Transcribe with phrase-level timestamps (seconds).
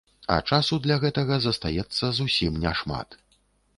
[0.35, 3.09] А часу для гэтага застаецца зусім няшмат.